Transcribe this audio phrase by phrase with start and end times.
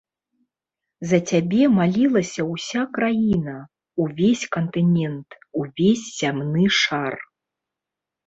[1.09, 3.53] За цябе малілася ўся краіна,
[4.05, 5.29] увесь кантынэнт,
[5.65, 7.13] увесь зямны шар!